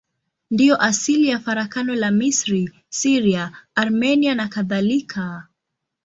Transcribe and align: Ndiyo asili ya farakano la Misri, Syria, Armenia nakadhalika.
Ndiyo 0.51 0.77
asili 0.81 1.27
ya 1.27 1.39
farakano 1.39 1.95
la 1.95 2.11
Misri, 2.11 2.71
Syria, 2.89 3.51
Armenia 3.75 4.35
nakadhalika. 4.35 5.47